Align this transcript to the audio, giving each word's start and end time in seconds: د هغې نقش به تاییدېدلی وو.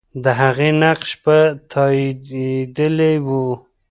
د 0.23 0.25
هغې 0.39 0.69
نقش 0.83 1.09
به 1.23 1.37
تاییدېدلی 1.71 3.13
وو. 3.25 3.45